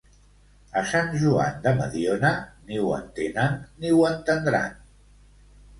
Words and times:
A 0.79 0.81
Sant 0.91 1.11
Joan 1.23 1.59
de 1.67 1.75
Mediona, 1.81 2.33
ni 2.71 2.83
ho 2.87 2.91
entenen 3.03 3.63
ni 3.85 3.95
ho 3.99 4.05
entendran. 4.15 4.79